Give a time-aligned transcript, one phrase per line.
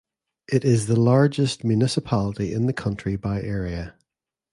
[0.51, 3.93] It is the largest municipality in the country by area.